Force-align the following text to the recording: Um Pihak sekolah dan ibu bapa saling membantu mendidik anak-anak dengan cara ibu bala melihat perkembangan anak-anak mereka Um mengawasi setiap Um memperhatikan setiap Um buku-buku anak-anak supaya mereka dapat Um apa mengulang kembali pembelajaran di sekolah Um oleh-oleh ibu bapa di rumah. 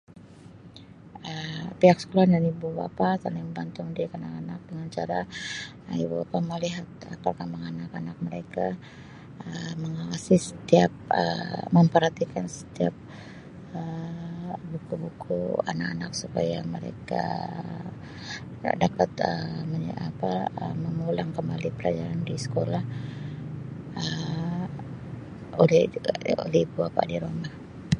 Um 1.31 1.65
Pihak 1.79 1.97
sekolah 2.01 2.25
dan 2.33 2.43
ibu 2.51 2.67
bapa 2.79 3.07
saling 3.23 3.45
membantu 3.47 3.79
mendidik 3.85 4.15
anak-anak 4.17 4.59
dengan 4.69 4.87
cara 4.97 5.19
ibu 6.03 6.15
bala 6.31 6.45
melihat 6.49 6.85
perkembangan 7.25 7.73
anak-anak 7.77 8.17
mereka 8.27 8.65
Um 9.45 9.73
mengawasi 9.83 10.35
setiap 10.47 10.91
Um 11.21 11.61
memperhatikan 11.77 12.45
setiap 12.57 12.95
Um 13.77 14.49
buku-buku 14.71 15.39
anak-anak 15.71 16.11
supaya 16.21 16.57
mereka 16.75 17.23
dapat 18.83 19.09
Um 19.29 19.71
apa 20.07 20.31
mengulang 20.85 21.29
kembali 21.37 21.69
pembelajaran 21.77 22.19
di 22.29 22.35
sekolah 22.45 22.83
Um 24.01 24.65
oleh-oleh 25.61 26.61
ibu 26.65 26.77
bapa 26.83 27.01
di 27.11 27.17
rumah. 27.23 27.53